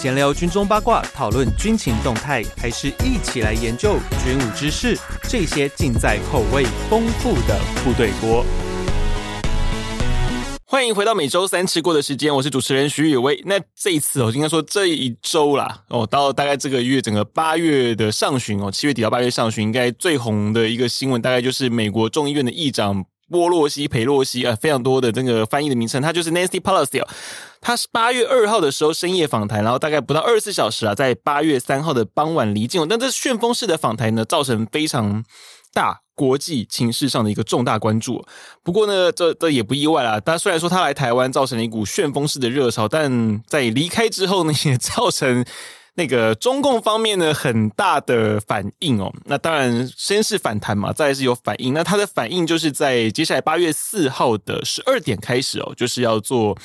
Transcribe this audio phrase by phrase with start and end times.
[0.00, 4.98] 闲聊军中八卦，讨论军情动态，还是一起来研究军武知识？
[5.24, 8.42] 这些尽在口味丰富的部队锅。
[10.64, 13.42] 欢迎回到每周三吃过的时间，我是主持人徐宇威。
[13.44, 27.08] 那这一次哦，应该说这一周啦，哦，到大概这个月整个八月的上旬哦，七月底到八月上旬，应该最红的一个新闻，大概就是美国众议院的议长波洛西、裴洛西啊，非常多的这个翻译的名称，他就是 Nancy Pelosi 哦。
[27.60, 32.86] 他是八月二号的时候深夜访谈，然后大概不到二十四小时啊，在八月三号的傍晚离境。
[32.88, 35.24] 但这旋风式的访谈呢，造成非常
[35.72, 38.24] 大国际情势上的一个重大关注，
[38.62, 40.18] 不过呢，这这也不意外啦。
[40.20, 45.44] 他虽然说他来台湾造成了一股旋风式的热潮，但在离开之后呢，也造成
[46.00, 49.12] 那个中共方面呢很大的反应哦。
[49.26, 51.74] 那当然，先是反弹嘛，再是有反应。
[51.74, 56.56] 那他的反应就是在接下来八月四号的十二点开始哦，就是要做。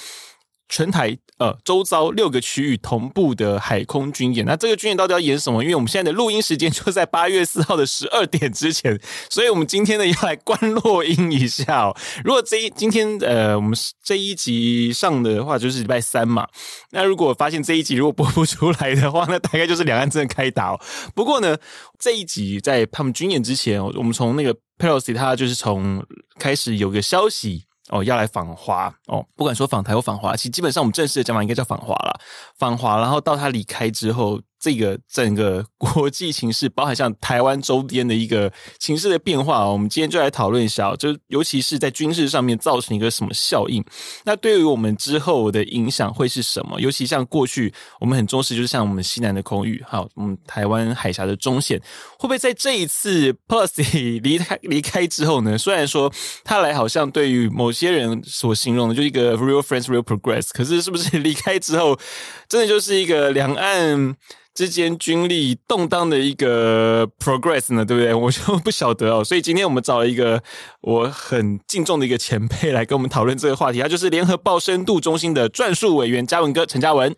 [0.67, 5.63] 全台呃周遭六个区域同步的海空军演，那这个军演到底要演什么？
[5.63, 8.99] 因为我们现在的录音时间就在八月四号的十二点之前，
[9.29, 11.95] 所以我们今天呢要来观落音一下哦。
[12.23, 16.47] 如果这一今天呃我们这一集上的话，就是礼拜三嘛。
[16.91, 20.79] 那如果发现这一集如果播不出来的话，那大概就是两岸真的开打哦。
[21.13, 21.57] 不过呢，
[21.99, 26.03] 这一集在他们军演之前，我们从那个 Pelosi 他就是从
[26.39, 27.65] 开始有个消息。
[27.89, 32.19] 哦，要来访华哦，不管说访台或访华，其实基本上我们正式的讲法应该叫访华了。
[32.57, 34.41] 访华，然后到他离开之后。
[34.59, 43.83] 这个整个国际情势，包含像台湾周边的一个情势的变化，我们今天就来讨论一下，就尤其是在军事上面造成一个什么效应？
[44.23, 46.79] 那对于我们之后的影响会是什么？
[46.79, 51.79] 尤其像过去我们很重视，就是像我们西南的空域，还有我们台湾海峡的中线，
[52.17, 55.57] 会不会在这一次 p e r s y 离开离开之后呢？
[55.57, 56.11] 虽然说
[56.43, 61.99] 他来好像对于某些人所形容的就一个 real friends real progress，可是是不是离开之后，
[62.47, 64.15] 真的就是一个两岸？
[64.55, 68.13] 之间军力动荡的一个 progress 呢，对不对？
[68.15, 69.21] 我就不晓得哦。
[69.21, 70.41] 所以今天我们找了一个
[70.79, 77.13] 我很敬重的一个前辈来跟我们讨论这个话题，他就是联合报深度中心的撰述委员嘉文哥陈嘉文。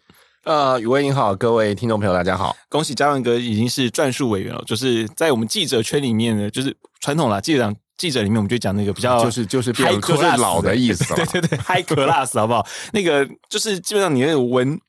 [0.45, 4.63] 呃，宇威你好，各位听众朋友大家好，恭喜嘉文哥已经是撰述委员了。
[4.65, 12.65] 就是在我们记者圈里面呢，就是传统啦，记者记者里面我们就讲那个比较就是就是比较就是老的意思， 对对对，high class 好不好？
[12.93, 14.79] 那个就是基本上你那个文。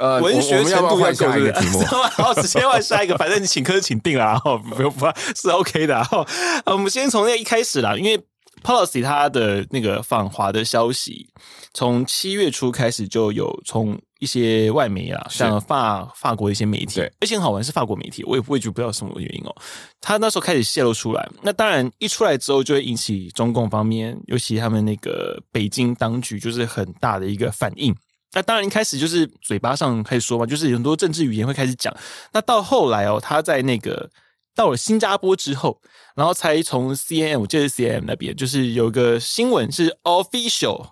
[0.00, 1.80] 呃，文学程度要下一个题目，
[2.16, 5.06] 好，直接换下一个，反正你请客就请定了，然后不用不
[5.36, 5.92] 是 OK 的。
[5.92, 6.26] 然后，
[6.64, 8.18] 我们先从那一开始啦，因为
[8.62, 11.28] Policy 他的那个访华的消息，
[11.74, 19.54] 从七月初开始就有从一些外媒啊，像法法国的一些媒体，而且很好玩是法国媒体，我也不会觉不知道什么原因哦。
[20.00, 27.94] 他那时候开始泄露出来，那当然一出来之后就会引起中共方面，尤其他们那个北京当局就是很大的一个反应。
[28.32, 31.92] 那当然，一开始就是嘴巴上开始说嘛，就是很多政治语言会开始讲。
[32.32, 34.08] 那到后来哦，他在那个
[34.54, 35.80] 到了新加坡之后，
[36.14, 40.90] 然后才从 CNN，我记得是 CNN 那边，就是有个新闻是 official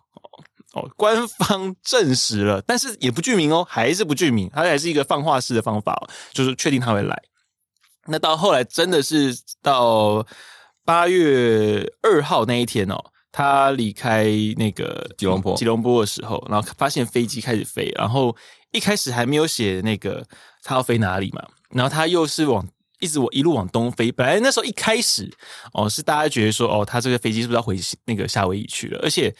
[0.72, 7.22] 哦，官方证实了，但是也不具名哦，还是不具名，它还是一个放话式的方法，就是确定他会来。
[8.06, 10.26] 那到后来真的是到
[10.84, 12.96] 八月二号那一天哦。
[13.30, 18.34] 他离开那个吉隆坡，吉隆坡的时候，然后发现飞机开始飞，然后
[18.72, 20.26] 一开始还没有写那个
[20.62, 22.66] 他要飞哪里嘛，然后他又是往
[23.00, 24.10] 一直我一路往东飞。
[24.10, 25.30] 本来那时候一开始
[25.72, 28.98] 哦，是大家觉得说哦，他这个飞机是不是要回那个夏威夷去了？
[29.02, 29.34] 而且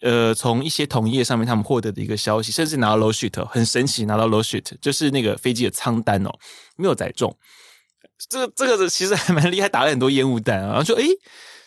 [0.00, 6.30] 呃，从一些同业上面他们获得的一个消息，甚至拿到 low sheet，很神奇，拿到 low sheet 就是那个飞机的舱单哦，
[6.76, 7.36] 没有载重。
[8.28, 11.06] 这个这个其实还蛮厉害，打了很多烟雾弹，然后就诶。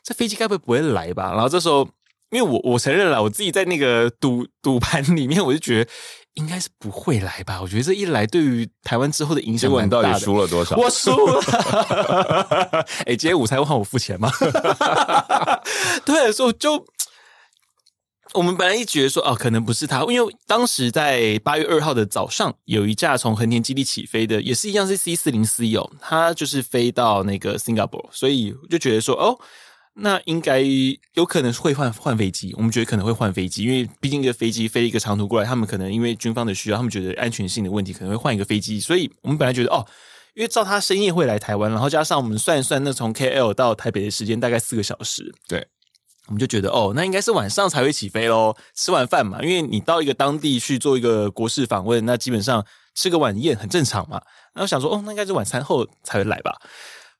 [0.08, 1.34] 这飞机该不会不会来吧？
[1.34, 1.86] 然后这时候，
[2.30, 5.92] 因为我我承认了，我自己在那个赌赌盘里面，我就觉得
[6.36, 7.62] 应该是不会来吧。
[7.62, 10.04] 我觉得这一来，对于台湾之后的影响蛮大的。
[10.04, 10.78] 结果你到底输了多少？
[10.78, 11.42] 我输了。
[13.06, 14.32] 哎，今天午餐换我付钱吗？
[16.08, 16.86] 对，所以就
[18.32, 29.38] 我们本来一觉得说，哦，可能不是他，因为当时在八月二号的早上，有一架从横田基地起飞的，也是一样是 C 四零 C 哦，它就是飞到那个 Singapore，所以就觉得说，哦。
[30.00, 30.62] 那应该
[31.14, 38.80] 有可能会换换飞机，我们觉得可能会换飞机，因为毕竟一个飞机飞一个长途过来，他们可能因为军方的需要，他们觉得安全性的问题，可能会换一个飞机。
[38.80, 39.84] 所以我们本来觉得哦，
[40.36, 45.68] 因为照他深夜会来台湾，然后加上我们算一算，那从 KL 到台北的时间大概四个小时，对，
[46.28, 54.22] 我们就觉得哦，那应该是晚上才会起飞喽，吃完饭嘛，因为你到一个当地去做一个国事访问，那基本上吃个晚宴很正常嘛。
[54.54, 56.56] 然后想说哦，那应该是晚餐后才会来吧。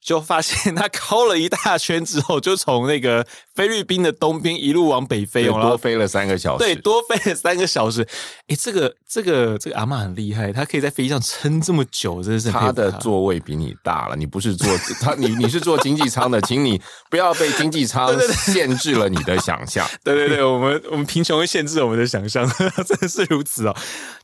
[0.08, 6.64] 就发现他绕了一大圈之后，就从那个菲律宾的东边一路往北飞，多飞了三个小时。
[6.64, 8.08] 对，多飞了三个小时。
[8.48, 14.16] 哎，这个这个这个阿妈很厉害，他可以在飞机上撑这么久，真的是他的座位比你大了。
[14.16, 14.66] 你不是坐
[15.02, 19.86] 他，你你是坐经济舱的，请你不要被经济舱限制了你的想象。
[20.06, 22.50] 对对对，我们我们贫穷会限制我们的想象，
[22.88, 23.76] 真的是如此哦。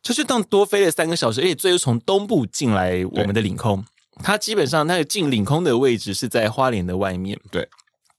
[0.01, 3.83] 就是当多飞了三个小时，而且最后从东部进来我们的领空。
[4.21, 7.39] 它基本上，那个进领空的位置是在花莲的外面。
[7.51, 7.67] 对，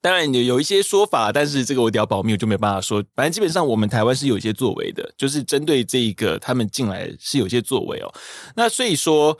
[0.00, 3.02] 当然有有一些说法，但是这个我一定要保密，我就没办法说。
[3.14, 8.12] 反正基本上，我们台湾是有一些作为的，就是针对这一个他们进来是有些作为哦。
[8.56, 9.38] 那所以说，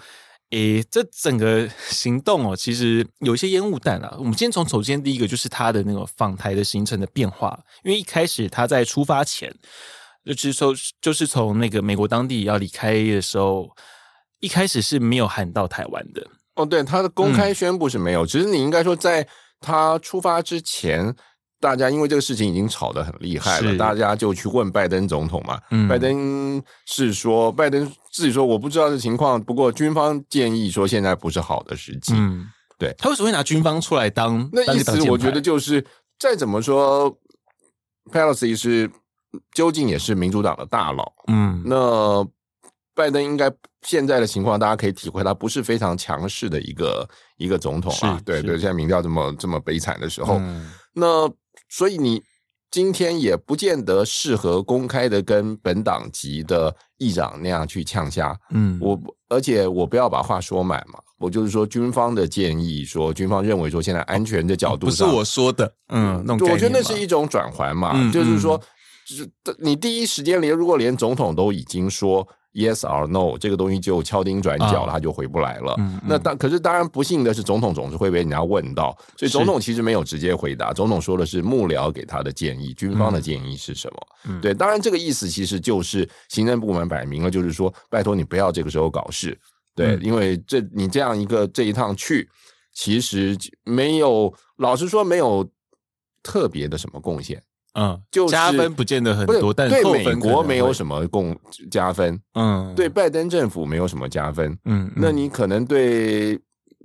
[0.51, 4.15] 诶，这整个行动哦，其实有一些烟雾弹啊。
[4.19, 9.53] 我们先从首先第一个就是他的那个访台的行程的变化，因为一开始他在出发前，
[10.25, 13.69] 就是说就是从那个美国当地要离开的时候，
[14.39, 16.25] 一开始是没有喊到台湾的。
[16.57, 18.25] 哦，对，他的公开宣布是没有。
[18.25, 19.27] 嗯、其实你应该说，在
[19.61, 21.15] 他出发之前，
[21.61, 25.61] 大家因为这个事情已经吵得很厉害了，大家就去问拜登总统嘛。
[25.71, 32.13] 嗯、拜登是说，拜登自己说我不知道这情况，不过军方建议说现在不是好的时机。
[32.15, 32.47] 嗯，
[32.79, 34.49] 对，他为什么会拿军方出来当？
[34.53, 35.85] 那意思我觉得就是
[36.19, 37.17] 再怎么说
[38.13, 38.91] ，Pelosi 是
[39.53, 41.13] 究竟也是民主党的大佬。
[41.27, 42.27] 嗯，那。
[42.97, 43.51] 拜登应该
[43.87, 48.19] 现在的情况，大家可以体会，他不是非常强势的一个一个总统啊。
[48.25, 51.31] 对对，现在民调这么这么悲惨的时候，嗯、那
[51.69, 52.23] 所以你
[52.71, 58.35] 今天也不见得适合公开的跟本党籍的议长那样去呛下。
[58.51, 58.99] 嗯，我
[59.29, 68.59] 而且我不要把话说满嘛，我就是说军方的建议，说军方认为说现在安全的角度上，不是我说的，嗯，那我觉得那是一种转环嘛，嗯、就是说，
[69.07, 72.27] 就是你第一时间连如果连总统都已经说。
[72.55, 75.77] Yes or no，这个东西就敲钉转角了，他就回不来了。
[76.07, 80.73] 那当可是当然不幸的是，总统总是会被人家问到，所以总统其实没有直接回答。
[80.73, 84.07] 总统说的是幕僚给他的建议，军方的建议是什么？
[84.27, 89.37] 嗯、对，当然这个意思其实就是行政部门摆明了，就是说拜托你不要这个时候搞事。
[89.75, 92.29] 对，嗯、因为这你这样一个这一趟去，
[92.73, 95.45] 其实没有，老实说没有
[96.23, 97.43] 特别的什么贡献。
[97.75, 101.37] 嗯，就加分不见得很多，但对美国没有什么共
[101.71, 102.21] 加分。
[102.35, 104.57] 嗯，对拜登政府没有什么加分。
[104.65, 106.39] 嗯，那你可能对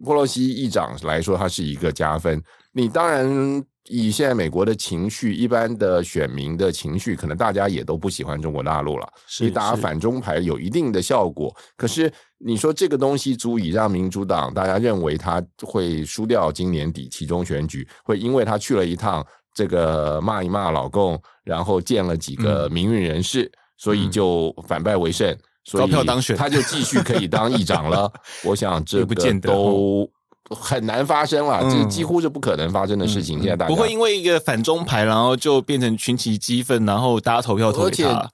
[0.03, 2.41] 波洛西议长来说，他是一个加分。
[2.71, 9.07] 你当然以现在美国的情绪，一般的选民的情绪，可能大家也都不喜欢中国大陆了。
[9.41, 19.23] 你打反中牌有一定的效果，可是你说这个东西足以让民主党大家认为他会输掉今年底期中选举，会因为他去了一趟。
[19.53, 25.35] 这个骂一骂老共，然后见了几个民运人士，嗯、所以就反败为胜，
[25.73, 28.11] 高票当选，他就继续可以当议长了。
[28.45, 30.09] 我想这个都
[30.49, 33.39] 很难发生了，这几乎是不可能发生的事情。
[33.39, 38.29] 现在大家不会因为一个反中牌，然后就变成群起激愤，然后大家投票投给他。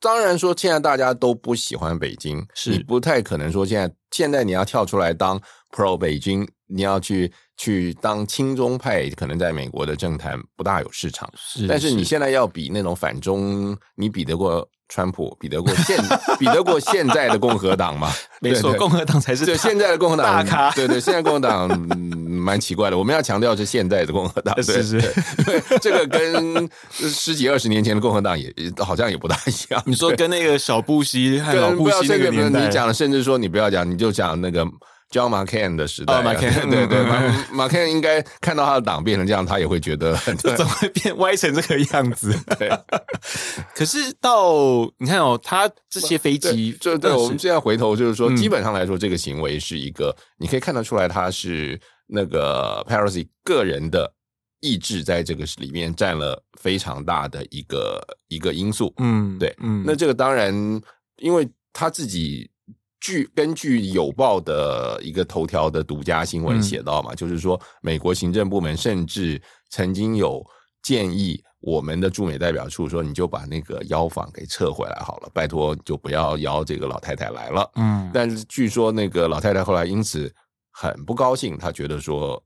[0.00, 5.40] 当然说，现在大家都不喜欢北京，是你不太可能说现在现在你要跳出来当
[5.74, 7.32] pro 北京，你要去。
[7.56, 11.32] 去当亲中派，可能在美国的政坛不大有市场。
[11.36, 15.96] 是，但是你现在要比那种反中，你比得过川普，比得过现，
[16.36, 18.10] 比得过现在的共和党吗？
[18.42, 20.72] 没错，共和党才是对现在的共和党大咖。
[20.72, 22.98] 对对，现在共和党蛮奇怪的。
[22.98, 25.00] 我们要强调是现在的共和党，是是，
[25.44, 29.80] 对，这个跟十几二十年前的共和党也好像也不大一样。
[29.86, 34.66] 你说跟那个小布希和老布希那个年代，你讲，甚至说你不要讲，你就讲那个。
[35.14, 36.98] John McCain 的时代，oh, McCain, 对对
[37.52, 42.36] ，McCain 应该看到他的党变成这样，他也会觉得 这怎么会变歪成这个样子？
[42.58, 42.68] 对。
[43.76, 44.52] 可是到
[44.98, 54.12] 你看哦，他这些飞机，就对，我们现在回头就是说，基本上来说，这个行为是一个，你可以看得出来，他是那个 Pelosi 个人的
[54.58, 58.92] 意志在这个里面占了非常大的一个一个因素。
[58.96, 60.52] 嗯，对，嗯，那这个当然，
[61.18, 62.50] 因为他自己。
[63.04, 70.42] 据根据有报的一个头条的独家新闻写到嘛，嗯、就是说美国行政部门甚至曾经有
[70.82, 77.70] 建议我们的驻美代表处说，你就把那个邀访给撤回来好了，拜托就不要邀这个老太太来了。
[77.74, 80.34] 嗯，但是据说那个老太太后来因此
[80.72, 82.42] 很不高兴，她觉得说。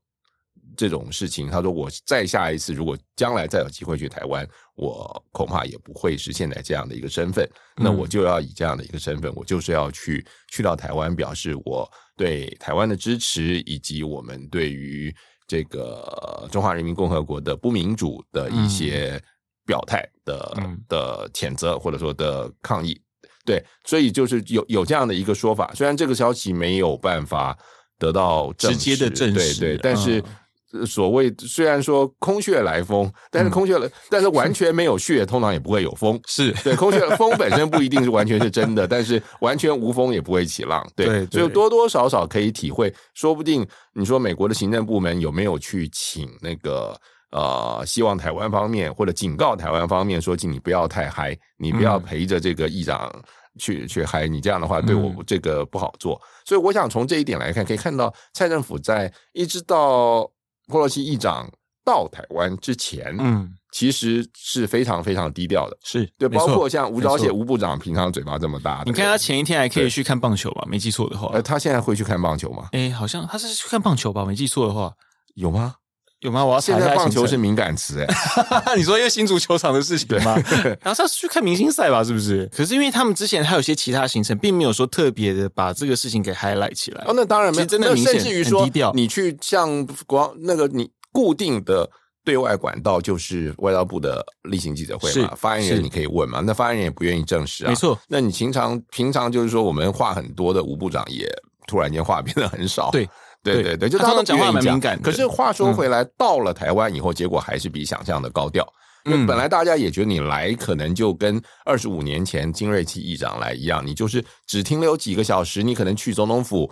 [0.75, 7.49] 这种事情，他说我再下一次，如果将来再有机会去台湾，我恐怕也不会是现在这样的一个身份。
[7.75, 15.13] 那我就要以这样的一个身份，我就是要去去到台湾，表示我对台湾的支持，以及我们对于
[15.47, 19.21] 这个中华人民共和国的不民主的一些
[19.65, 22.99] 表态的的谴责，或者说的抗议。
[23.45, 25.73] 对，所以就是有有这样的一个说法。
[25.73, 27.57] 虽然这个消息没有办法。
[27.99, 29.59] 得到直接的证实。
[29.59, 30.23] 对对，但是。
[30.71, 36.19] 嗯所谓虽然说空穴来风，但是空穴来，嗯、但是完全没有穴，通常也不会有风。
[36.27, 40.87] 是对，空穴风本身不一定是完全是真的，但是完全无风也不会起浪。
[40.95, 46.95] 对，对对，所以多多少少可以体会，说不定你说美国的行政部门有没有去请那个
[47.31, 53.11] 呃，希望台湾方面或者警告台湾方面说，请你不要太嗨，你不要陪着这个议长
[53.57, 56.13] 去、嗯、去嗨，你这样的话对我这个不好做。
[56.13, 60.29] 嗯、所以我想从这一点来看，可以看到蔡政府在一直到。
[60.69, 61.49] 裴洛西议长
[61.83, 70.65] 到台湾之前，嗯，其实是非常非常低调的，是对，包括像吴钊燮吴部长平常嘴巴这么大，你看他前一天还可以去看棒球吧？
[70.69, 72.69] 没记错的话，呃，他现在会去看棒球吗？
[72.71, 74.23] 哎，好像他是去看棒球吧？
[74.23, 74.93] 没记错的话，
[75.35, 75.75] 有吗？
[76.21, 76.43] 有吗？
[76.45, 76.59] 我要。
[76.59, 80.35] 现在棒球是敏感词哎， 你说因为新足球场的事情吗？
[80.81, 82.03] 然后他是去看明星赛吧？
[82.03, 82.49] 是不是？
[82.55, 87.03] 可是因为他们之前还有些其他行程，并没有说特别的把这个事情给 highlight 起来。
[87.05, 90.89] 哦，那当然没，真的明显甚至于说你去像国那个你。
[91.11, 91.89] 固定的
[92.23, 97.69] 对外管道就是外交部的例行记者会嘛，发言人你可以问嘛，那发言人也不愿意证实啊。
[97.69, 101.27] 没错，那你平常平常就是说我们话很多的吴部长也
[101.65, 102.91] 突然间话变得很少。
[102.91, 103.09] 对
[103.43, 105.01] 对对对，就他们讲话蛮敏感。
[105.01, 108.67] 可是话说回来，到了台湾以后，结果还是比想象的高调。
[109.05, 116.69] 因为本来大家也觉得你来可能就跟二十五年前金瑞基议长来一样，你就是只停留几个小时，你可能去总统府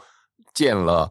[0.54, 1.10] 见了。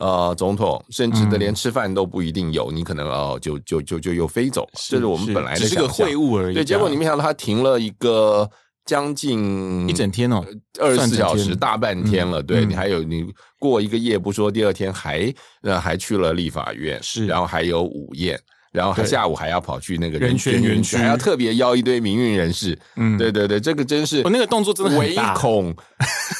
[0.00, 6.54] 呃，总统甚至的连吃饭都不一定有，嗯、你可能哦，就就就就又飞走，这是我们本来的想象，只是个会晤而已。
[6.54, 8.50] 对，结果你没想到他停了一个
[8.84, 10.44] 将近一整天哦，
[10.80, 12.40] 二十四小时大半天了。
[12.42, 13.24] 嗯、对、嗯、你还有你
[13.58, 18.38] 过一个夜不说，第二天还呃还去了立法院，是，然后还有午宴。
[18.72, 22.76] 然后他下午还要跑去那个人权园区，还要特别邀一堆民运人士。
[22.96, 25.72] 嗯，对对对，这个真是我那个动作真的唯恐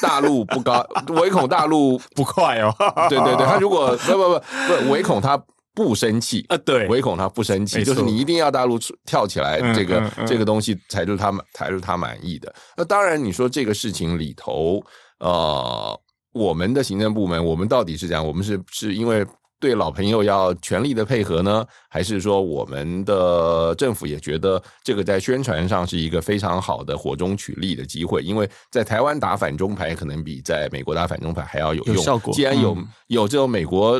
[0.01, 0.85] 大陆不高，
[1.21, 2.75] 唯恐大陆 不快哦。
[3.09, 4.39] 对对对，他如果 不不不
[4.83, 5.41] 不，唯恐他
[5.75, 12.51] 不生气啊，对，唯恐他不生气，就是你一定要大陆跳起来，这个这个东西才是他们才是他满意的。
[12.77, 14.81] 那当然，你说这个事情里头，
[15.19, 16.01] 呃，
[16.31, 18.25] 我们的行政部门，我们到底是这样？
[18.25, 19.25] 我们是是因为。
[19.57, 28.21] 对老朋友要全力的配合呢，还是说我们的政府也觉得这个在宣传上是一个非常好的火中取栗的机会？
[28.21, 31.95] 因为在台湾打反中牌可能比在美国打反中牌还要有用。
[31.95, 32.33] 有效果。
[32.33, 33.99] 既然有、嗯、有这种美国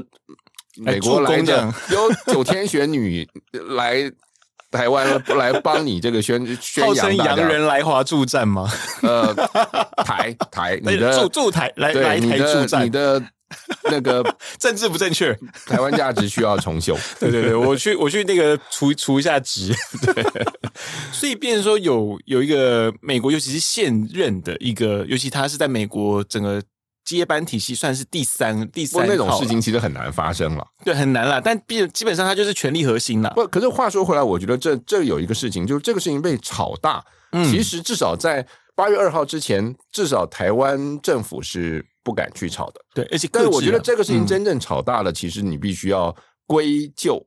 [0.78, 3.28] 美国来的有九天玄女
[3.76, 4.12] 来
[4.72, 8.70] 台湾来帮你这个宣宣扬，洋人来华助战吗？
[9.02, 9.34] 呃，
[10.04, 13.22] 台 台你的驻驻台来来台助战你的。
[13.84, 14.24] 那个
[14.60, 15.32] 政治不正确，
[15.68, 16.98] 台湾价值需要重修。
[17.20, 19.72] 对对对，我去我去那个除除一下职。
[20.02, 20.26] 对，
[21.14, 26.62] 所以变成说有有一个美国，尤其是现任的一个，尤其他是在美国整个
[27.06, 29.08] 接班体系算是第三第三。
[29.08, 31.40] 那种事情其实很难发生了，对，很难了。
[31.40, 33.32] 但基基本上它就是权力核心了。
[33.36, 37.02] 不，可是话说回来，我觉得这这有一个事情，就是这个事情被炒大。
[37.32, 38.46] 嗯，其实至少在
[38.76, 41.86] 八月二号之前，至少台湾政府是。
[42.06, 47.20] 不敢去炒的，对，而且但是我觉得这个事情真正炒大了，其实你必须要归咎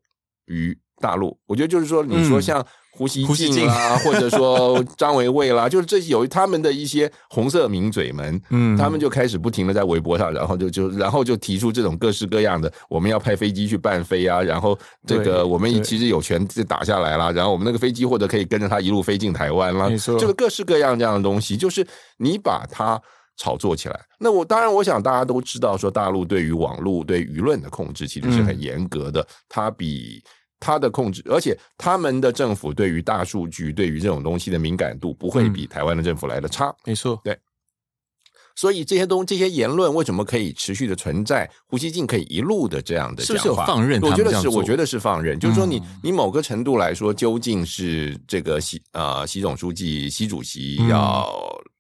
[0.47, 1.37] 于大陆。
[1.47, 2.64] 我觉得就是说，你说像
[2.99, 21.87] 胡锡进啦， 或者说张维卫啦，就是这些有他们的一些红色名嘴们，嗯，他们就开始不停的在微博上，然后就就然后就提出这种各式各样的，我们要派飞机去伴飞啊，然后这个我们其实有权打下来啦，然后我们那个飞机或者可以跟着他一路飞进台湾啦，没错，这个各式各样这样的东西，就是
[22.17, 23.00] 你把它。
[23.40, 30.21] 炒作起来，那我当然我想大家都知道，说大陆对于网络对舆论的控制其实是很严格的，它比
[30.60, 36.74] 它的控制，而且他们的政府对于大数据对于这种东西的敏感度不会比台湾的政府来的差。
[36.84, 37.38] 没错，对。
[38.56, 41.48] 所以这些东这些言论为什么可以持续的存在？
[41.68, 44.00] 胡锡进可以一路的这样的讲话，是不是有放任？
[44.02, 45.38] 我觉得是，我觉得是放任。
[45.38, 51.32] 就是说你，你你某个程度来说，究竟是这个习呃习总书记习主席要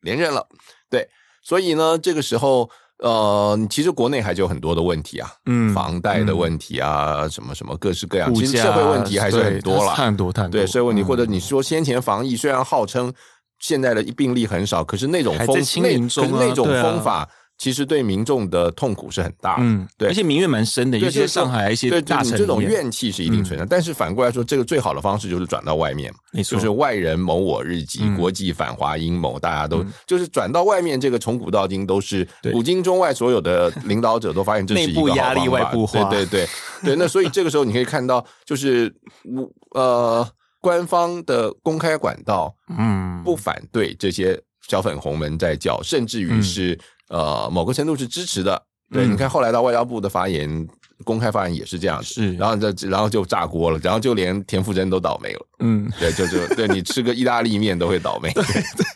[0.02, 0.46] 连任了，
[0.88, 1.08] 对。
[1.42, 10.50] 所以呢，这个时候，呃，其实国内还是有很多的问题啊，嗯，房贷的问题啊，嗯、什么什么各式各样，其实社会问题还是很多了，很多太多。
[10.50, 13.12] 对，社会问题，或者你说先前防疫，虽然号称
[13.58, 17.28] 现在的病例很少，可是那种风，那可是那种风法。
[17.58, 23.66] 其实对民众的痛苦是很大的，嗯，对，而且民怨蛮深的，尤其是上海一些大城，这种怨气是一定存在。
[23.66, 36.48] 但是反过来说，这个最好的方式就是转到外面，没错，就是外人谋我日籍，国际反华阴谋，大家都就是转到外面，这个从古到今都是古今中外所有的领导者都发现这是一个好方法，内部压力，外部化，对对对
[36.84, 36.96] 对。
[36.96, 40.24] 那所以这个时候你可以看到，就是我呃，
[40.60, 46.78] 官方的公开管道，嗯，不反对这些小粉红们在叫，甚至于是。
[47.08, 48.62] 呃，某个程度是支持的，
[48.92, 50.68] 对，嗯、你看后来到外交部的发言。
[51.04, 58.42] 公开发言也是这样子，是，然后这然后就炸锅了，然后就连田馥甄都倒霉了，嗯，对，就就对你吃个意大利面都会倒霉， 对，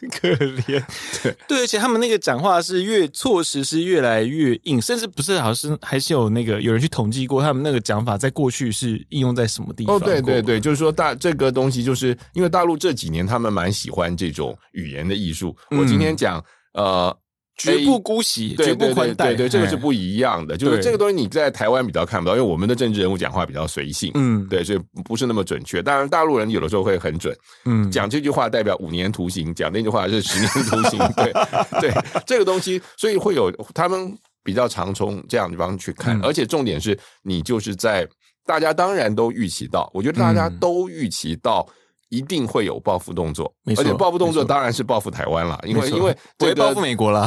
[0.08, 0.82] 可怜，
[1.22, 9.94] 对 对，而且他们那个讲话是越措施是越来越硬，甚至不是，好像还是有那个有人去统计过，他们那个讲法在过去是应用在什么地方？
[9.94, 15.56] 哦，对对对，就是说大这个东西，就是因为大陆这几年他们蛮喜欢这种语言的艺术。
[15.70, 17.18] 我今天讲，嗯、呃。
[17.62, 20.56] 绝不姑息，绝不宽待，对对，这个是不一样的。
[20.56, 25.82] 就是这个东西你在台湾比较看不到，因为我们的政治人物讲话比较随性，嗯，对，所以不是那么准确。
[25.82, 31.32] 当然，大陆人有的时候会很准，嗯，讲这句话代表五年徒刑，讲那句话是十年徒刑， 对
[31.80, 31.92] 对，
[32.26, 38.08] 这个东西，所以会有他们比较常从这样地方去看，而且重点是你就是在
[38.44, 41.66] 大家当然都预期到，我觉得大家都预期到。
[42.12, 47.26] 一定会有报复动作，而且报复动作当然是报复台湾了，因为因为不会报复美国了，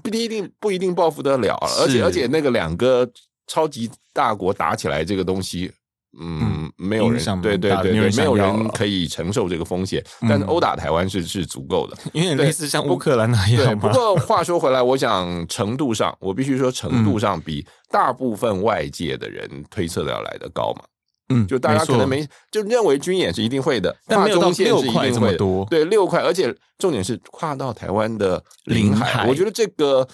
[0.00, 3.04] 不一定不一定报复得了，而且而且那个两个
[3.48, 5.72] 超级大国打起来这个东西，
[6.20, 13.76] 嗯，没有人对对对，没有人可以承受这个风险，但是殴打台湾是是足够的，因为类似像乌克兰那样。
[13.76, 20.84] 不过话说回来，我想程度上，我必须说程度上比大部分外界的人推测的要来的高嘛。
[21.28, 25.64] 嗯，就大家可能没就认为军演是一定会的，但没有到六块这么多。
[25.68, 29.26] 对，六块，而且重点是跨到台湾的领海。
[29.26, 30.06] 我觉得这个，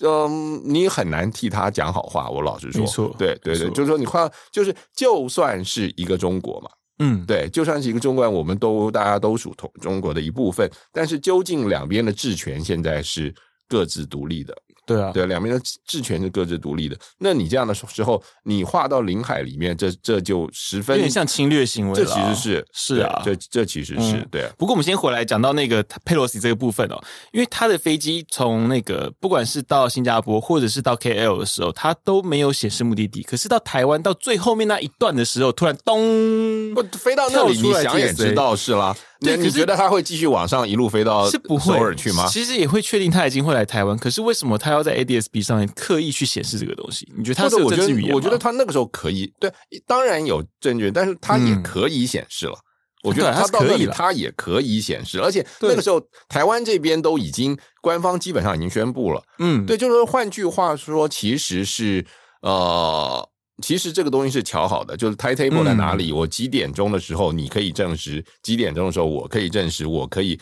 [0.00, 2.28] 嗯，你很难替他讲好话。
[2.28, 13.34] 我老实说，对对对，就是说你跨，就是就算是一个中国嘛，嗯，对，就算是一个中国，我们都大家都属同中国的一部分，但是究竟两边的治权现在是
[13.66, 14.54] 各自独立的。
[14.84, 16.96] 对啊，对，两边的治权是各自独立的。
[17.18, 21.94] 那你这样的时候，你划到领海里面，这这就十分有点像侵略行为。
[21.94, 24.48] 这其实是是啊，这这其实是、嗯、对。
[24.58, 27.00] 不过我们先回来讲到那个佩洛西这个部分哦，
[27.32, 33.22] 因为他的飞机从那个不管是到新加坡或者是到 KL 的时候，他都没有显示目的地。
[33.22, 38.96] 可是到台湾到最后面那一段的时候，突然咚，不飞到那里，你想也知道是啦。
[39.22, 42.26] 对，你觉得他会继续往上一路飞到首尔去吗？
[42.26, 47.10] 其实也会确定他已经会来台湾，可是为什么他要在 ADSB 上面刻意去显示这个东西？
[47.16, 48.16] 你觉得他是有政治语言吗？
[48.16, 49.52] 我觉得他那个时候可以，对，
[49.86, 52.52] 当然有证据，但是他也可以显示了。
[52.52, 52.64] 嗯、
[53.04, 62.06] 我觉得他到那里他也可以显示，而且那个时候台湾这边都已经官方基本上已经宣布了，嗯，对，就是说换句话说，其实是
[62.42, 63.28] 呃。
[63.60, 70.40] 其实这个东西是调好的，就是 timetable 在哪里，嗯、我几点钟的时候你可以证实，几点钟的时候我可以证实，我可以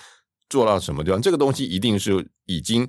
[0.48, 1.20] 做到什么地方。
[1.20, 2.88] 这个东西一定是已经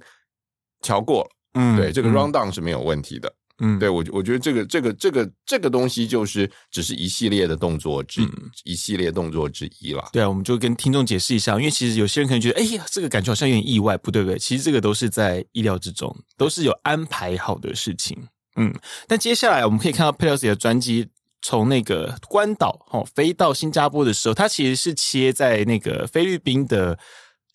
[0.82, 8.32] 调过了，嗯，对，这个 rundown 是没有问题的，嗯，对我我觉得这个这个这个这个东西就是只是一系列的动作之、嗯、
[8.64, 10.08] 一系列动作之一了。
[10.14, 14.38] 对啊，我们就跟听众解释一下，因为其实有些人可能觉得，哎呀，这个感觉好像有点意外，不对不对？
[14.38, 18.18] 其实这个都是在意料之中，都是有安排好的事情。
[18.56, 18.74] 嗯，
[19.08, 21.08] 但接下来我们可以看到佩洛西的专机
[21.42, 27.00] 从那个关岛哦飞到新加坡的时候，它其实是切在那个菲律宾的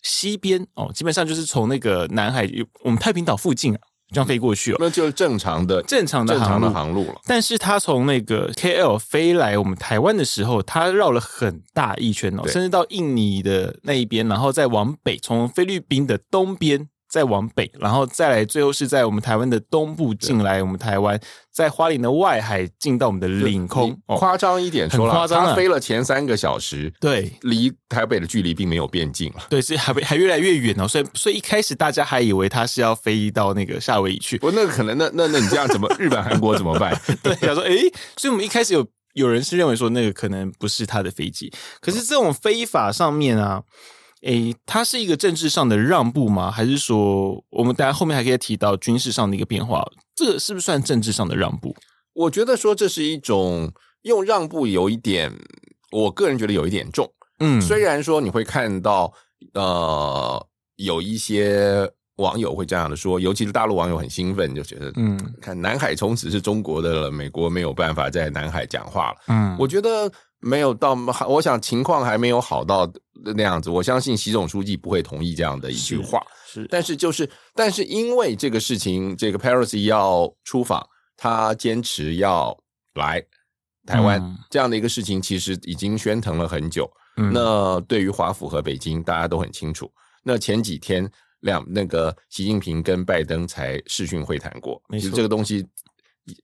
[0.01, 2.49] 西边哦，基本上就是从那个南海，
[2.83, 3.79] 我们太平岛附近啊，
[4.11, 7.21] 这样飞过去哦，那就是正常的正常的正常的航路了。
[7.25, 16.89] 但是它从那个 KL 飞来我们台湾的时候，它绕了很大一圈哦，甚至到印尼的那一边，然后再往北，从菲律宾的东边。
[17.09, 21.19] 再往北，然后再来，最后是在我们台湾的东部进来，我们台湾
[21.51, 23.97] 在花莲的外海进到我们的领空。
[24.07, 30.87] 夸张一点说了，夸张，他飞了前三个小时，对，离台北的距离并没有变近了，对，所以还还越来越远哦。
[30.87, 34.37] 所以，所以一开始大家还以为他是要飞到那个夏威夷去。
[34.37, 36.93] 不，那个可能，那那那你这样怎么日本、韩国怎么办？
[37.23, 43.63] 对，他说，诶，所以我们一开始有有人是认为说那个可能不是他的飞机，可是这种飞法上面啊。
[44.23, 46.49] 诶，它是一个政治上的让步吗？
[46.49, 49.85] 还是说我们大家后面还可以提到军事上的一个变化？
[50.15, 51.75] 这个是不是算政治上的让步？
[52.13, 55.31] 我觉得说这是一种用让步有一点，
[55.91, 57.07] 我个人觉得有一点重。
[57.39, 59.13] 嗯，虽然说你会看到
[59.53, 60.43] 呃
[60.77, 69.17] 有一些网友会这样的说，尤其是大陆网友很兴奋，就觉得嗯，看南海从此是中国的了，美国没有办法在南海讲话了。
[69.27, 70.11] 嗯，我觉得。
[70.39, 70.95] 没有到，
[71.27, 72.87] 我想情况还没有好到
[73.35, 73.71] 那样子。
[73.71, 76.21] 我相信习总书记不会同意这样的一句话。
[76.45, 82.55] 是，是，但是就是，但是因为这个事情，这个 Pelosi 要出访，他坚持要
[82.93, 83.19] 来
[83.87, 86.87] 台湾，嗯、这样的一个事情，其实已经喧腾了很久。
[87.17, 89.91] 嗯、那对于华府和北京，大家都很清楚。
[90.23, 95.65] 那前几天两那个习近平跟拜登才视讯会谈过，其实这个东西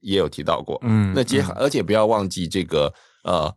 [0.00, 0.80] 也有提到过。
[0.82, 3.54] 嗯，那接而且不要忘记这个呃。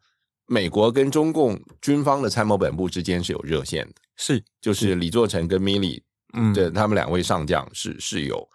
[0.47, 6.01] 美国跟中共军方的参谋本部之间是有热线的，是，就是李作成跟米利，
[6.33, 8.47] 嗯，对，他们两位上将是是有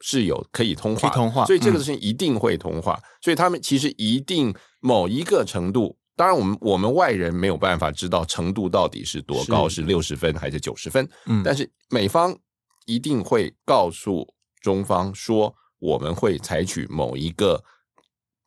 [0.00, 12.36] 是有可以通话，通话，所以这个事情一定会通话，嗯、所以他们其实一定某一个程度，当然我们我们外人没有办法知道程度到底是多高，是六十分还是九十分，嗯，但是美方
[12.86, 14.26] 一定会告诉
[14.60, 17.62] 中方说，我们会采取某一个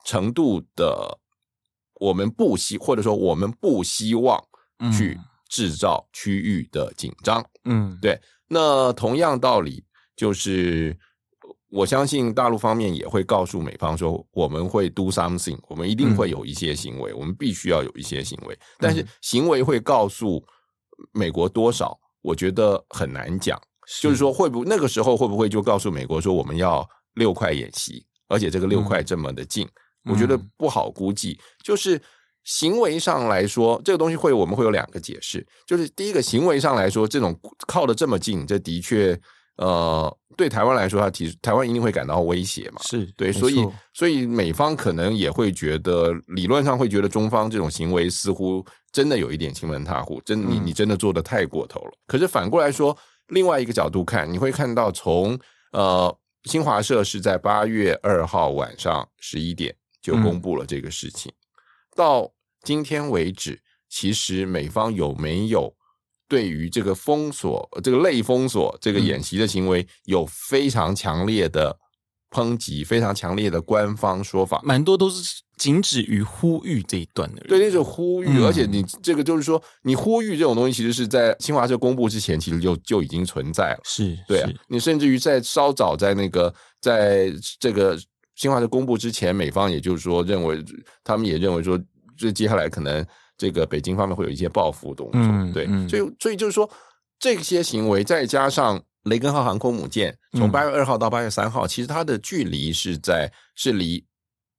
[0.03, 1.17] 程度的，
[1.99, 4.43] 我们不希或者说我们不希望
[4.91, 8.19] 去制造区域的紧张，嗯，对。
[8.47, 9.83] 那同样道理，
[10.15, 10.97] 就是
[11.69, 18.57] 我相信大陆方面也会告诉美方说，我们会 do something，我们一定会有一些行为，嗯、我们必须要有一些行为。
[18.79, 20.43] 但是行为会告诉
[21.11, 23.61] 美国多少，我觉得很难讲。
[23.85, 29.71] 是就是说，会不那个时候会不会就告诉美国说，我们要六块演习，而且这个六块这么的近，嗯、
[30.05, 31.39] 我觉得不好估计。
[31.63, 32.01] 就是。
[32.45, 39.15] 行为上来说，这个东西会我们会有两个解释，就是第一个行为上来说，这种靠得这么近，这的确
[39.57, 51.91] 呃对台湾来说，它其实台湾一定会感到威胁嘛，是对，所以所以美方可能也会觉得，理论上会觉得中方这种行为似乎真的有一点亲门踏户，真你你真的做得太过头了。
[51.91, 55.37] 嗯、可是反过来说，另外一个角度看，你会看到从
[55.73, 62.33] 呃新华社是在八月二号晚上十一点就公布了这个事情，嗯、到。
[62.61, 65.73] 今天为止，其实美方有没有
[66.27, 71.79] 对于这个封锁、这个类封锁、这个演习的行为有非常强烈的
[72.29, 74.59] 抨击、非常强烈的官方说法？
[74.61, 77.41] 蛮多都是仅止于呼吁这一段的。
[77.43, 83.79] 对，那是呼吁，嗯、而且你这个就是说，你呼吁这种东西，其实是在新华社公布之前，其实就就已经存在了。
[83.85, 87.97] 是对啊，你甚至于在稍早在那个在这个
[88.39, 90.63] 新华社公布之前，美方也就是说认为，
[91.03, 91.79] 他们也认为说。
[92.21, 96.69] 这接下来可能这个北京方面会有一些报复动作，嗯、对，所以所以就是说
[97.17, 104.05] 这些行为再加上雷根号航空母舰从八月二号到八月三号，嗯、其实它的距离是在是离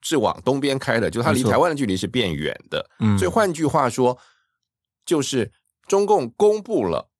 [0.01, 4.17] 是往东边开的，就它离台湾的距离是变远的，嗯，所以换句话说，
[5.05, 5.53] 就是
[5.87, 7.11] 中共公布了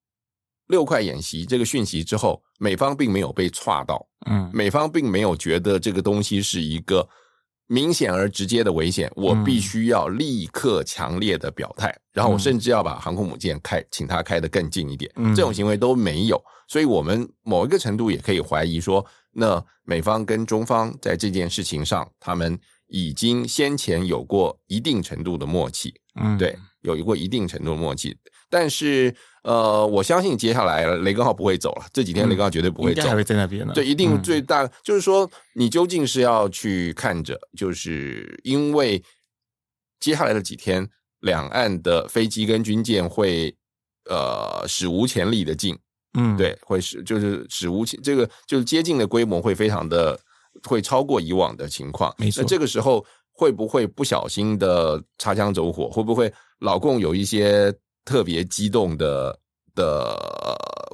[0.69, 7.09] 六块演习这个讯息之后，美方并没有被挫到，嗯，美方并没有觉得这个东西是一个。
[7.73, 15.09] 明显而直接的危险，我必须要立刻强烈的表态，嗯、然后我甚至要把航空母舰开，请他开得更近一点。
[15.15, 22.59] 嗯、这种行为都没有，所以我们某一个程度也可以怀疑说，那美方跟中方在这件事情上，他们
[22.91, 25.95] 已经先前有过一定程度的默契。
[26.21, 28.17] 嗯，对，有一过一定程度的默契，
[28.51, 29.17] 但是。
[29.43, 31.87] 呃，我相信接下来雷根号不会走了。
[31.95, 33.73] 这几天雷根号绝对不会走，还会在那边呢。
[33.73, 39.03] 对，一定最大、嗯、就是说，你究竟是要去看着，就是因为
[39.99, 40.87] 接下来的几天，
[41.21, 43.57] 两岸的飞机跟军舰会
[44.11, 45.75] 呃史无前例的近，
[46.19, 50.21] 嗯，对，会是就是史无前这个就是接近的规模会非常的
[50.69, 52.15] 会超过以往的情况。
[52.19, 55.89] 没错，那这个时候会不会不小心的擦枪走火？
[55.91, 57.73] 会不会老共有一些？
[58.03, 59.39] 特别激动的
[59.75, 60.17] 的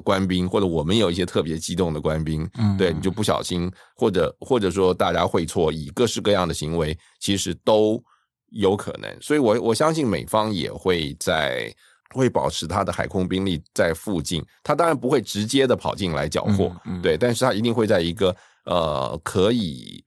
[0.04, 8.02] 官兵，或者我们有一些特别激动的官兵，嗯，对，你就不小心，或者或者说大家会错意，各式各样的行为，其实都
[8.50, 9.08] 有可能。
[9.22, 11.72] 所以我我相信美方也会在
[12.10, 18.34] 会保持他的海空兵力在附近，他当然不会直接的跑进来缴获，嗯嗯、对，但是他一定会在一个
[18.66, 20.04] 呃可以。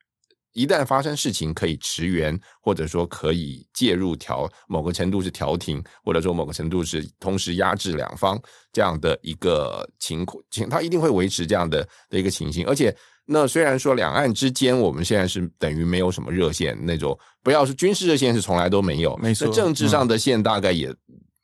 [0.53, 8.37] 一旦发生事情，可以驰援，或者说可以介入调某个程度是调停，或者说某个程度是同时压制两方
[8.73, 12.65] 这样的一个情况，情他一定会维持这样的的一个情形。
[12.65, 12.93] 而且，
[13.25, 20.93] 那虽然说两岸之间我们现在是等于没有什么热线那种，不要说军事热线是从来都没有，没错，那政治上的线大概也。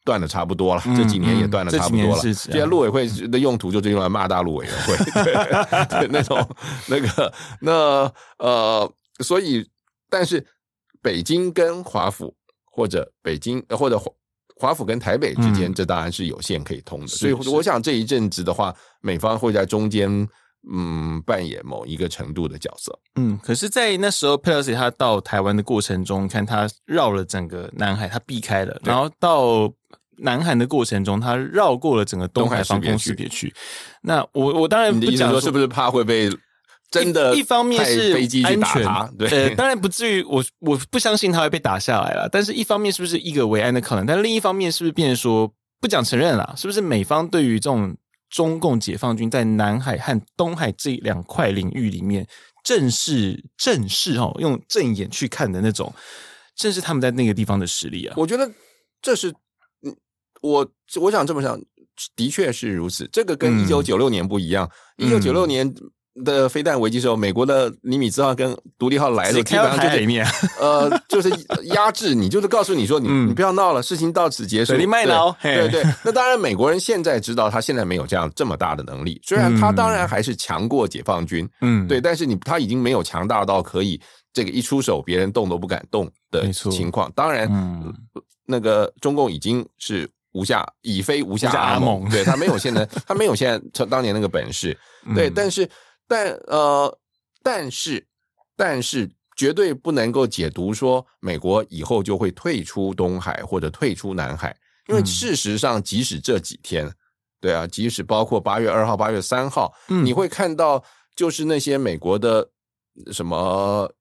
[0.05, 2.21] 断的差不多了，这几年也断的差不多了。
[2.21, 6.37] 现在陆委会的用途就是用来骂大陆委员会，对，对那种
[6.87, 9.67] 那个那呃，所以
[10.09, 10.45] 但是
[11.01, 14.11] 北京跟华府或者北京或者华
[14.57, 17.07] 华府跟台北之间，这当然是有线可以通的。
[17.07, 20.07] 所以我想这一阵子的话，美方会在中间
[20.71, 22.97] 嗯扮演某一个程度的角色。
[23.15, 29.71] 嗯，可是，在那时候佩洛西他到台湾的过程中，看他绕了整个南海，他避开了，然后到。
[30.19, 33.53] 南韩的过程中，他绕过了整个东海防空识别区。
[34.03, 36.29] 那我我当然不讲说是不是怕会被
[36.89, 42.29] 真的一,一方面是飞机去打他，对，呃，当然不至于，我我不相信他会被打下来了。
[42.31, 44.05] 但是一方面是不是一个维安的可能？
[44.05, 45.51] 但另一方面是不是变成说
[45.81, 46.53] 不讲承认了？
[46.55, 47.93] 是不是美方对于这种
[48.29, 52.27] 中共解放军在南海和东海这两块领域里面
[52.63, 55.93] 正是正是哦，用正眼去看的那种，
[56.55, 58.13] 正是他们在那个地方的实力啊？
[58.17, 58.51] 我觉得
[59.01, 59.33] 这是。
[60.41, 61.59] 我我想这么想，
[62.15, 63.09] 的确是如此。
[63.11, 64.69] 这个跟一九九六年不一样。
[64.97, 65.73] 一九九六年
[66.23, 70.25] 的飞弹危机时候，美国的尼米兹号跟独立号来了，基本上就是里面，
[70.59, 71.29] 呃，就是
[71.73, 74.75] 压制你，就是告诉你说你，你、嗯、你不要闹了，事情到此结束。
[74.77, 75.93] 你卖了，对对，对。
[76.03, 83.99] 那当然，美国人现在知道他现在没有这样这么大的能力，虽然他当然还是强过解放军，嗯，对，但是你他已经没有强大到可以
[84.31, 87.11] 这个一出手别人动都不敢动的情况。
[87.13, 87.93] 当然，嗯，
[88.45, 90.09] 那个中共已经是。
[90.35, 94.77] 无下已非无下阿蒙，阿对他没有现在，他没有现在当年那个本事，
[95.15, 95.65] 对，嗯、但是
[96.07, 96.99] 但呃，
[97.43, 98.05] 但是
[98.55, 104.55] 但是绝对不能够解读说美国以后就会退出东海或者退出南海，
[104.87, 106.91] 因为事实上，即使这几天，
[107.39, 110.83] 对啊，即使包括八月二号、八月三号，嗯、你会看到
[111.15, 112.49] 就是那些美国的
[113.11, 113.91] 什么。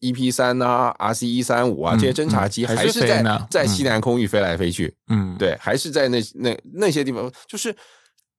[0.00, 7.74] EP 三啊，RC 一三五啊，这些侦察机还是在、嗯、在西南空域飞来飞去，嗯，对，还是在那那那些地方，就是，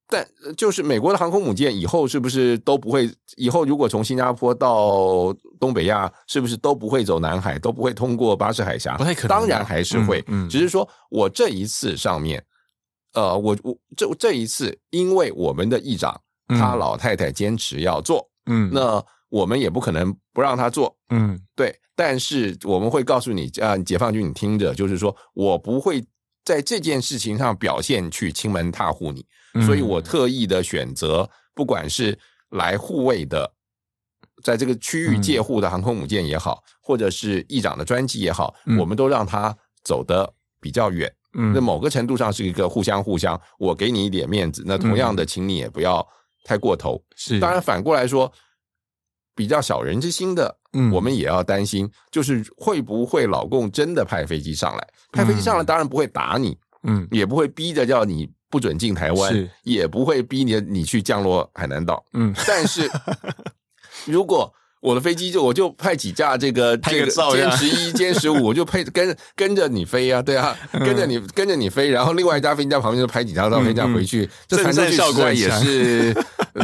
[0.07, 3.09] 但就是美国的航空母舰以后是不是都不会？
[3.37, 8.97] 以后如果从新加坡到东北亚，是不是都不会走南海，都不会通过巴士海峡？
[8.97, 12.43] 不太可能，当然还是会，嗯，嗯只是说我这一次上面，
[13.13, 19.03] 呃，我我这这一次，因为我们的议长他老太太坚持要做，嗯，那。
[19.29, 21.75] 我们也不可能不让他做，嗯，对。
[21.93, 26.01] 但是我们会告诉你，啊，解放军，你听着，就是说我不会
[26.45, 29.25] 在这件事情上表现去亲门踏户你，嗯，
[29.63, 32.17] 所以我特意的选择，不管是
[32.49, 33.51] 来护卫的，
[34.43, 41.13] 在这个区域借护的航空母舰也好，嗯，或者是议长的专机也好，嗯，我们都让他走得比较远。
[41.37, 46.05] 嗯，那某个程度上是一个互相互相，我给你一点面子，那同样的，请你也不要
[46.43, 47.01] 太过头。
[47.15, 48.31] 是，当然反过来说。
[49.37, 54.87] 比较小人之心的，嗯，我们也要担心，就是会不会老共真的派飞机上来？
[55.11, 62.33] 派飞机上来，当然不会打你，嗯，也不会逼着叫你不准进台湾，也不会逼你你去降落海南岛，嗯。
[62.47, 62.89] 但是，
[64.07, 76.13] 如果我的飞机就我就派几架这个这个歼十一、歼十五， 我就配跟跟着你飞啊，对啊，跟着你跟着你飞，然后另外一架飞机在旁边就拍几张照片这样回去，这传出去效果也是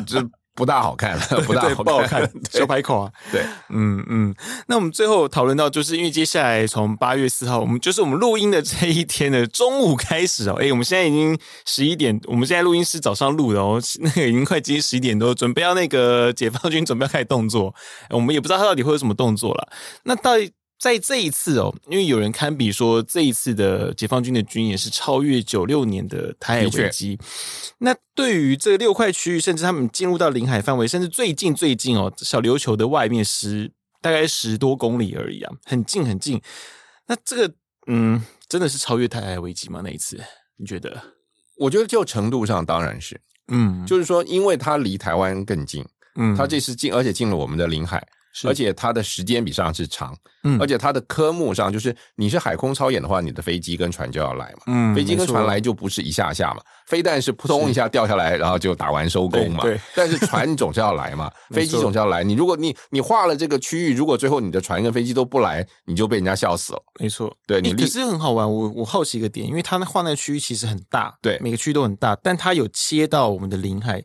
[0.07, 0.25] 这。
[0.61, 3.11] 不大好看， 不大好看，不好看， 小白口啊。
[3.31, 4.35] 对，嗯嗯。
[4.67, 10.57] 那我们最后讨论到，就是因为接下来从八月四号，我们就是我们录音的这一天的中午开始哦。
[10.61, 17.73] 哎，我们现在已经十一点，我们现在录音是早上录的哦，那 个已经快接近十一点多，准备要那个解放军准备要开始动作，
[18.11, 19.67] 我们也不知道他到底会有什么动作了。
[20.03, 20.51] 那到底？
[20.81, 27.19] 在这一次哦，因为有人堪比说，这一次的解放军的军演是超越九六年的台海危机。
[27.77, 36.41] 那对于这六块区域，甚至他们进入到领海范围，甚至最近最近哦，小琉球的外面十大概十多公里而已啊，很近很近。
[37.05, 37.53] 那这个
[37.85, 39.81] 嗯，真的是超越台海危机吗？
[39.83, 40.19] 那一次
[40.57, 40.99] 你觉得？
[41.57, 48.03] 我觉得就程度上当然是，嗯，就是说，因为它离台湾更近，嗯，它这次进，而且进了我们的领海。
[48.45, 74.03] 而且它的时间比上次长，嗯，而且它的科目上就是你是海空操演的话，你的飞机跟船就要来嘛，嗯，飞机跟船来就不是一下下嘛，飞弹是扑通一下掉下来，然后就打完收工嘛，对，但是船总是要来嘛， 飞机总是要来，你如果你你画了这个区域，如果最后你的船跟飞机都不来，你就被人家笑死了，没错，对，你可是很好玩，我我好奇一个点，因为他那画那个区域其实很大，对，每个区域都很大，但它有切到我们的领海。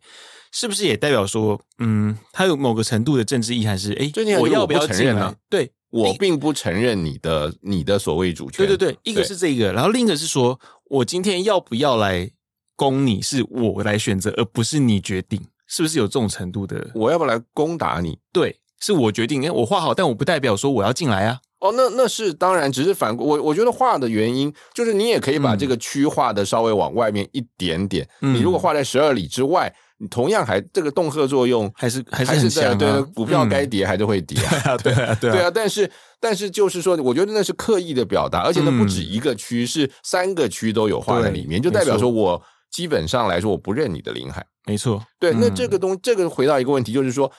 [0.59, 5.35] 是不是也代表说，嗯，他有某个程度的政治意涵是，哎，我要不要承认呢？
[5.51, 8.67] 对，我并不承认你的你的所谓主权。
[8.67, 12.31] 对对对，一个是这个，然后另一个是说，我今天要不要来
[12.75, 16.91] 攻你，是我来选择，而不是你决定，是不是有这种程度的？
[16.95, 18.19] 我要不要来攻打你？
[18.33, 19.45] 对，是我决定。
[19.45, 21.39] 哎，我画好，但我不代表说我要进来啊。
[21.61, 28.09] 哦，那那是当然，只是反过我我觉得画的原因，就是你也可以把这个区画的稍微往外面一点点。
[28.21, 29.71] 你如果画在十二里之外。
[29.99, 45.03] 你同样还这个恫吓作用还是还是还是在对股票该跌还是会跌啊， 对啊对啊，但是但是就是说，我觉得那是刻意的表达，而且那不止一个区，是三个区都有画在里面，就代表说我基本上来说我不认你的领海，没错。
[45.19, 47.33] 对，那这个东这个回到一个问题，就是说，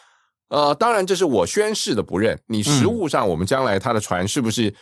[0.49, 4.73] 呃，当然这是我宣誓的不认，你实物上我们将来他的船是不是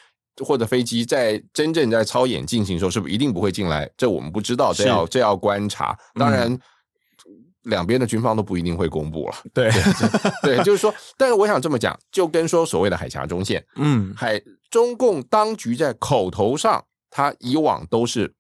[0.46, 3.90] 或者飞机在真正在操演进行的时候，是不是一定不会进来？
[3.98, 5.98] 这我们不知道，这要这要观察。
[6.14, 6.58] 当然。
[7.66, 9.70] 两边的军方都不一定会公布了，对。
[10.42, 18.34] 对，就是说，但是我想这么讲，就跟说所谓的海峡中线，嗯，海中共当局在口头上，他以往都是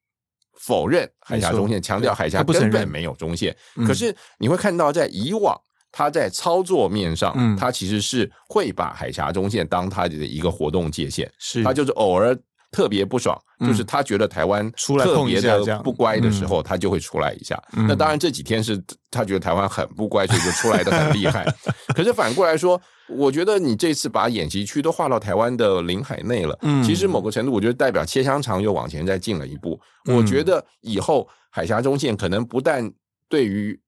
[0.59, 3.55] 否认海峡中线，强调海峡根本没有中线。
[3.85, 5.55] 可是你会看到，在以往
[5.91, 11.63] 他在操作面上，他其实是会把海峡中线当他的一个活动界限，是。
[11.63, 12.37] 他就是偶尔。
[12.75, 17.57] 特别不爽，嗯、就是他觉得台湾出来特别的不乖的时候，他就会出来一下。
[17.77, 18.77] 嗯、那当然这几天是
[19.09, 21.45] 他觉得台湾很不乖，所以就出来的很厉害。
[21.95, 29.79] 可是反过来说，我觉得你这次把演习区都划到台湾的领海内了，嗯，其实某个程度，我觉得代表切香肠又往前再进了一步。
[30.09, 32.91] 嗯、我觉得以后海峡中线可能不但
[33.29, 33.79] 对于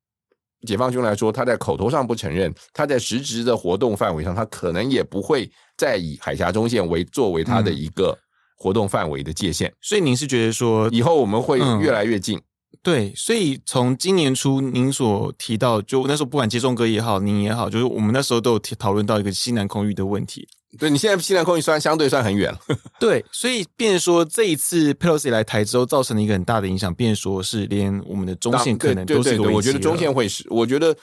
[0.66, 8.18] 解放军来说，他在口头上不承认，他在实质的活动范围上，他可能也不会再以海峡中线为作为他的一个
[8.58, 9.74] 活动范围的界限。
[9.82, 12.42] 所以您是觉得说，以后我们会越来越近？
[12.84, 20.48] 对，所以从今年初您所提到，就那时候不管接种哥也好，您也好，就是我们那时候都有讨论到一个西南空域的问题。
[20.78, 22.60] 对，你现在西南空域算相对算很远了，
[23.00, 29.40] 对，所以变说这一次佩洛西来台之后，造成了一个很大的影响，变说是连我们的中线可能都是。
[29.40, 30.96] 我觉得中线会是，我觉得，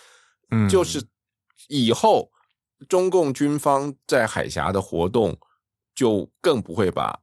[0.50, 1.02] 嗯，就是
[1.68, 2.30] 以后
[2.88, 5.36] 中共军方在海峡的活动
[5.94, 7.18] 就更不会把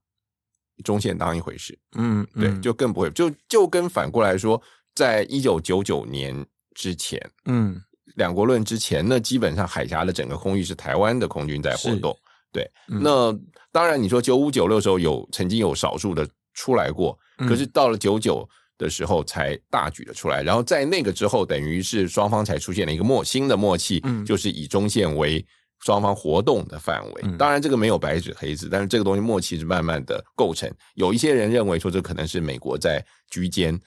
[0.82, 2.42] 中线当一回事，嗯，嗯。
[2.42, 4.62] 对，就更不会，就就跟反过来说，
[4.96, 7.82] 在一九九九年之前，嗯，
[8.16, 12.18] 两国论之前，那基本上海峡的整个空域是台湾的空军在活动。
[12.52, 13.32] 对，那
[13.72, 25.46] 当然，你说九五九六时候有曾经有少数的出来过，可是到了九九的时候才大举的出来，然后在那个之后，等于是双方才出现了一个默新的默契，就是以中线为
[25.86, 27.24] 双方活动的范围。
[27.38, 30.72] 当然，这个没有白纸黑字，但是这个东西默契是慢慢的构成。
[30.96, 33.80] 有一些人认为说这可能是美国在居间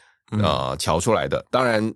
[0.42, 1.92] 呃瞧出来的，当然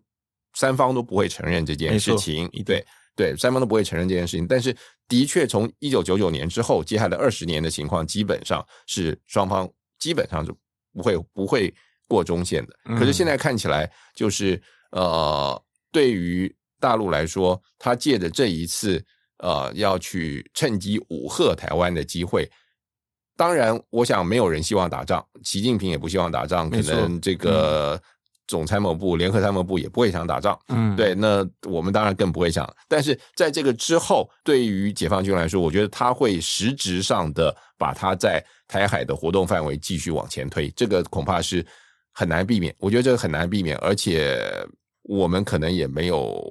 [0.54, 2.48] 三方都不会承认这件事情。
[2.64, 2.84] 对。
[3.16, 4.72] 对，三方都不会承认这件事情，但是
[5.08, 10.54] 的确，从一九九九年之后，接下来二十年的情况，基本上是双方基本上是
[10.92, 11.74] 不会不会
[12.06, 12.96] 过中线的。
[12.96, 19.04] 可是现在看起来，就是呃，对于大陆来说，他借着这一次
[19.38, 22.51] 呃要去趁机武吓台湾的机会，
[23.37, 28.01] 当然，我想没有人希望打仗，习近平也不希望打仗，可能这个。
[28.48, 32.66] 总参谋部、联合参谋部也不会想打仗，嗯，对，那我们当然更不会想。
[32.88, 41.62] 但是在这个之后，对于解放军来说，我觉得他会实质上的把他在台海的活动范围继续往前推，这个恐怕是
[42.14, 42.74] 很难避免。
[42.79, 44.40] 我觉得这个很难避免，而且
[45.03, 46.42] 我们可能也没有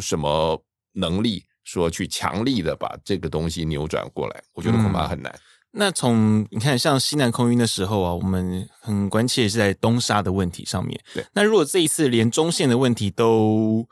[0.00, 4.42] 什么能力说去强力的把这个东西扭转过来。
[4.54, 5.32] 我觉得恐怕很难。
[5.32, 5.40] 嗯
[5.74, 11.00] 那从你看，像西南空运的时候啊，我们很关切是在东沙的问题上面。
[11.14, 13.88] 对，那如果这一次连中线的问题都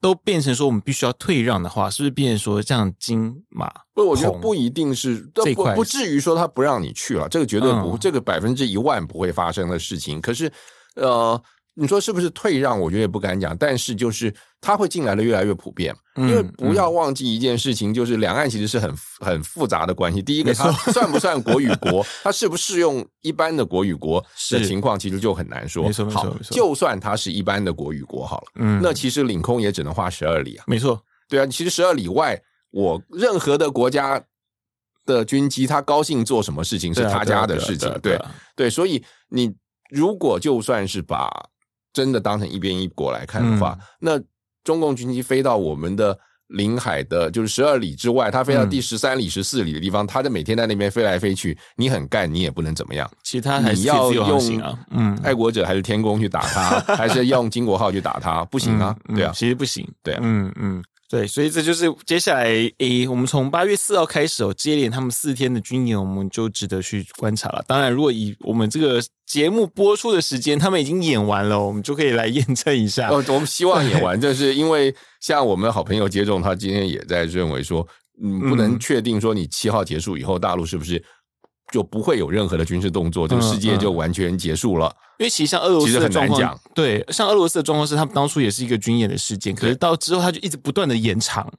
[0.00, 3.70] 都变成说我们必须要退让的话，是不是变成说像金马？
[3.92, 10.22] 不，我觉得不一定是，这不不至于说他不让你去了，这个绝对不，嗯、这个百分之一万不会发生的事情。
[10.22, 10.50] 可是，
[10.96, 11.38] 呃。
[11.74, 12.78] 你说是不是退让？
[12.78, 20.20] 我觉得也不敢讲，但是就是它会进来的越来越普遍，因为不要忘记一件事情，就是两岸其实是很很复杂的关系。
[20.20, 22.04] 第一个，它算不算国与 国？
[22.22, 25.84] 它适不适用一般的国与国的情况，其实就很难说。
[25.84, 30.64] 没错，没错，好，就算它是一般的国与国好了，嗯，那其实领空也只能画十二里啊。
[30.66, 32.38] 没错，对啊，其实十二里外，
[32.70, 34.22] 我任何的国家
[35.06, 38.20] 的军机，他高兴做什么事情是他家的事情，对
[38.54, 39.54] 对，所以你
[39.88, 41.30] 如果就算是把
[41.92, 44.20] 真的当成一边一国来看的话，嗯、那
[44.64, 53.10] 中共军机飞到我们的领海的，就是十二里之外，它飞到第十三里、十四里的地方，它就每天在那边飞来飞去，你很干，你也不能怎么样。
[53.24, 60.82] 其他还是自由航行啊，嗯，爱国者还是天宫去打它， 还是要用金国号去打它，不行啊，嗯、对啊，其实不行，对啊，嗯嗯。
[61.12, 62.46] 对，所以这就是接下来
[62.78, 67.62] 诶，我们从八月四号开始哦，接连他们四天的军演，我们就值得去观察了。
[67.68, 73.10] 当然，如果以我们这个节目播出的时间，他们已经演完了，我们就可以来验证一下。
[73.10, 77.86] 哦，我们希望演完，就是因为像我们好朋友接种，他今天也在认为说，
[78.24, 81.04] 嗯，不能确定说你七号结束以后，大陆是不是？
[81.72, 84.94] 就不会有任何的军事动作，这个世界就完全结束了。
[85.18, 91.50] 因为其实像俄罗斯的状况，对，像俄罗斯的状况是，他们当初也是一个军演的事件，可是到之后他就一直不断的延长，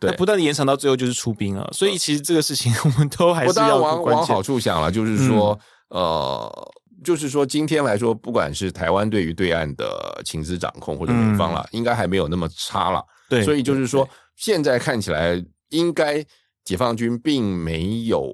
[0.00, 1.66] 对，不断的延长到最后就是出兵了。
[1.72, 5.58] 所以其实这个事情我们都还是要往往好处想了，就是说，
[5.88, 6.70] 呃，
[7.02, 13.02] 就是说今天来说，不管是台湾对于对岸的情资掌控或者美方了，应该还没有那么差了。
[13.30, 14.06] 对，所以就是说，
[14.36, 16.22] 现在看起来应该
[16.64, 18.30] 解放军并没有。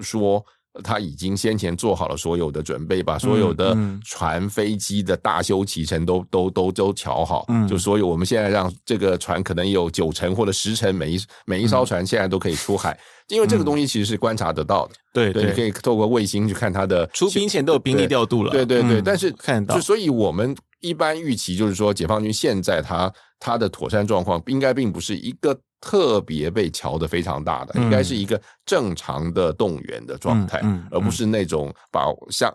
[0.00, 0.44] 说
[0.84, 7.44] 他已经先前做好了所有的准备，把所有的船、飞机的大修启程都都都都调好。
[7.48, 12.96] 嗯，就所以我们现在让这个船可能有九成或者十成，每一每一艘船现在都可以出海，
[13.28, 14.94] 因为这个东西其实是观察得到的。
[15.12, 18.52] 对对，你可以透过卫星去看它的出兵前都有兵力调度了。
[18.52, 30.60] 对对对，但是看到，就所以我们一般预期就是说，解放军现在他它的妥善状况应该并不是一个特别被乔的非常大的，应该是一个正常的动员的状态，
[30.90, 32.52] 而不是那种把像。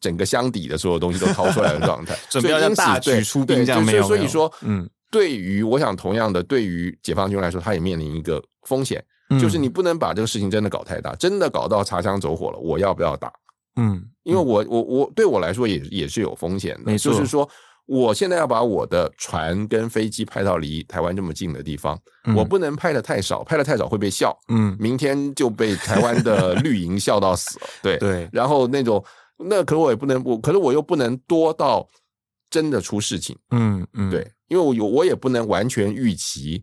[0.00, 4.04] 整个箱底的所有东西都掏出来的状态， 准备要大举出兵这样没有？
[4.04, 9.04] 所以说，嗯，对于我想同样的，对于解放军来说，他也面临一个风险，
[9.40, 13.32] 就是你不能把这个事情真的搞太大，真的搞到擦枪走火了，我要不要打？
[13.74, 17.50] 嗯，因为我我我对我来说也也是有风险的，就是说
[17.88, 21.98] 我现在要把我的船跟飞机派到离台湾这么近的地方，
[22.36, 27.98] 我不能派的太少，派的太少会被笑，嗯，明天就被台湾的 绿营笑到死了，对。
[27.98, 29.04] 对，然后那种。
[29.40, 31.88] 那可我也不能，我可是我又不能多到
[32.50, 36.60] 真的出事情，嗯嗯，对，因为我有我也不能完全预期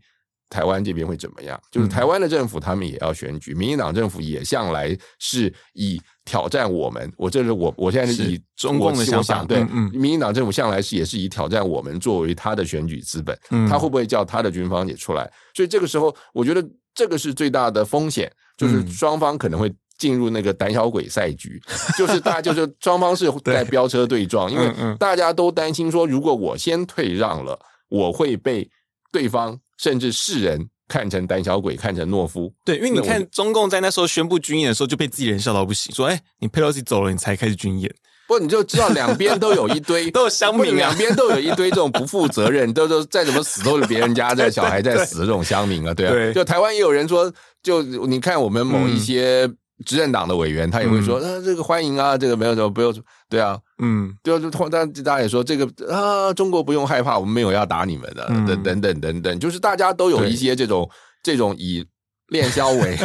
[0.50, 1.58] 台湾这边会怎么样。
[1.72, 9.64] 就是台湾的政府他们也要选举，民进党政府也向来是以挑战我们，我这是我我现在是以中共的想法，对，
[9.94, 13.38] 民进党政府向来是也是以挑战我们作为他的选举资本，
[13.70, 15.32] 他会不会叫他的军方也出来？
[15.54, 19.74] 所以这个时候，我觉得这个是最大的风险，就是双方可能会。
[19.98, 21.58] 进入那个胆小鬼赛局，
[21.98, 24.70] 就是大家就是双方是在飙车对撞，因为
[25.00, 27.58] 大家都担心说，如果我先退让了，
[27.88, 28.70] 我会被
[29.10, 32.52] 对方甚至世人看成胆小鬼，看成懦夫。
[32.64, 37.94] 对，因为你看中共在那时候宣布军演的时候，就被自己人笑到不行，说：“哎，你佩洛西走了，你才开始军演。”
[38.28, 46.34] 不，你就知道两边都有一堆 都有乡民，两边都有一堆这种不负责任， 都都再怎么死都是别人家的小孩在死的这种乡民啊，对啊。
[46.34, 47.32] 就台湾也有人说，
[47.62, 49.50] 就你看我们某一些。
[49.86, 52.96] 执政党的委员他也会说，啊，这个欢迎啊，这个没有什么不用，
[53.30, 60.90] 对啊，嗯，就就但大家也说这个啊，中国不用害怕，我们没有要打你们的，等等等等等，就是大家都有一些这种
[61.22, 61.86] 这种以
[62.30, 62.98] 练萧为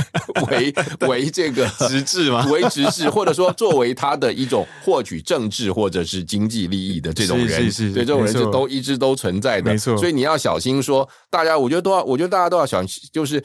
[0.49, 0.75] 为
[1.09, 2.47] 为这个直至吗？
[2.51, 9.97] 为职志，或者说作为他的一种获取政治或者是经济利益的这种人，是是，对这种人是都一直都存在的，没错。
[9.97, 13.43] 所以你要小心说，大家我觉得都要，我觉得大家都要小心，就是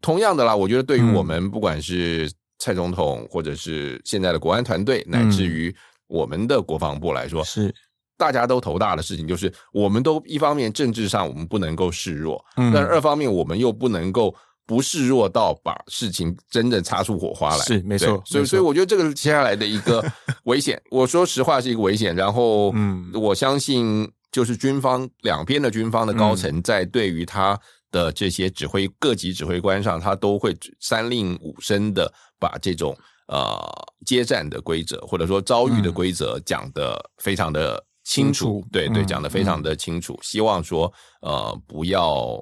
[0.00, 2.30] 同样的啦，我觉得对于我们不管是。
[2.58, 5.72] 蔡总统，或者是现在的国安团队，乃至于
[6.06, 7.74] 我们的国防部来说，是
[8.16, 14.34] 大家都头大的事情，就是我们都一方面政治上我们不能够示弱，嗯，但二方面我们又不能够
[14.66, 18.22] 不示弱到把事情真正擦出火花来，是没错。
[18.24, 20.04] 所以，所以我觉得这个是接下来的一个
[20.44, 20.80] 危险。
[20.90, 22.14] 我说实话是一个危险。
[22.16, 27.58] 然后，嗯，我相信就是军方两边的军方的高层在对于他
[27.90, 32.12] 的这些指挥各级指挥官上，他都会三令五申的。
[32.38, 32.94] 把这种
[33.28, 33.58] 呃
[34.04, 40.14] 接战的规则，或者说遭遇的规则讲得非常的清楚，嗯、对对，讲得非常的清楚。
[40.14, 42.40] 嗯、希望说呃不要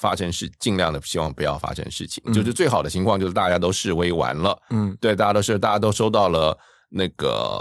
[0.00, 2.22] 发生事，尽量的希望不要发生事情。
[2.26, 6.58] 嗯、就是最好的情况就是大家都示威完了，嗯，对，大家都是大家都收到了
[6.94, 7.60] 那个。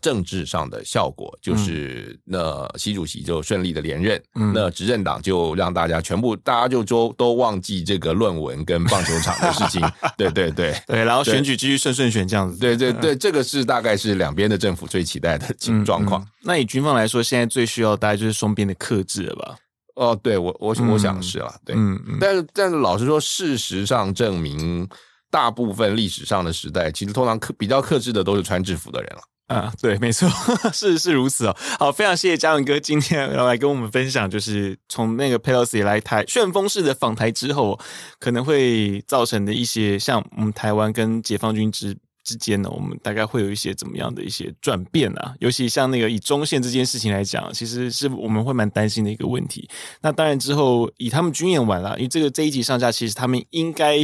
[0.00, 9.82] 政治上的效果就是，那习主席就顺利的连任，嗯、那执政党就让大家全部，大家就都都忘记这个论文跟棒球场的事情，
[10.16, 15.54] 对对对对，然后选举继续顺顺选这样子，对对对， 这个是大概是两边的政府最期待的
[15.84, 16.22] 状况。
[16.22, 19.54] 嗯嗯、那以军方来说，现在最需要大概就是双边的克制了吧？
[19.96, 21.76] 哦，对我我我想是了，对，
[22.18, 24.88] 但是但是老实说，事实上证明，
[25.32, 29.22] 大部分历史上的时代，其实通常克比较克制的都是穿制服的人了。
[29.48, 30.28] 啊，对，没错，
[30.72, 31.56] 是是如此哦。
[31.78, 37.78] 好，非常谢谢嘉文哥今天要来跟我们分享，就是从那个 Pelosi 来台旋风式的访台之后，
[38.18, 45.34] 可能会造成的一些，像我们台湾跟解放军之之间呢，我们大概会有一些怎么样的一些转变啊？
[45.40, 49.68] 尤其像那个以中线这件事情来讲，其实是我们会蛮担心的一个问题。
[50.00, 53.96] 那当然之后以他们军演完了，因为这个这一集上架，其实他们应该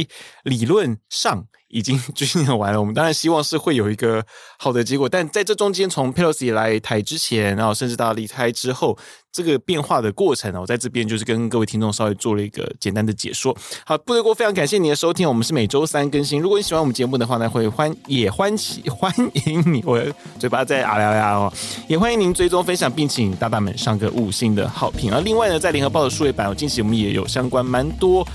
[0.43, 1.47] 理论上。
[1.71, 4.25] 已经 军演完了，我们当然希望是会有一个
[4.57, 8.97] 好的结果，但在这中间，从佩洛西来台之前，然后甚至到离开之后，
[9.31, 13.55] 这个变化的过程呢，我在这边就是跟各位听众稍微做了一个简单的解说。
[13.85, 16.41] 好，部队锅非常感谢你的收听，我们是每周三更新。
[16.41, 19.13] 如果你喜欢我们节目的话呢，会欢也欢喜欢
[19.45, 20.01] 迎你，我
[20.39, 21.53] 嘴巴在啊呀呀哦，
[21.87, 25.13] 也欢迎您追踪分享，并请大大们上个五星的好评。
[25.13, 28.27] 而另外呢，在联合报的数位版，我近期我们也有相关蛮多，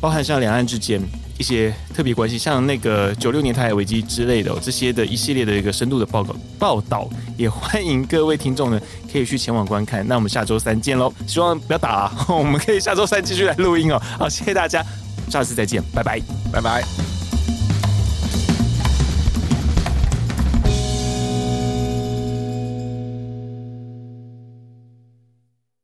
[0.00, 1.00] 包含像两岸之间。
[1.38, 8.80] 一些特别关系，像那个九六年台海危机之类的、哦，这些的一系列的一个深度的报告报道，也欢迎各位听众呢
[9.10, 10.06] 可以去前往观看。
[10.06, 14.00] 那我们下周三见喽，希望不要打啊， 我们可以下周三继续来录音哦。
[14.18, 14.84] 好，谢谢大家，
[15.28, 16.20] 下次再见，拜拜，
[16.52, 17.17] 拜拜。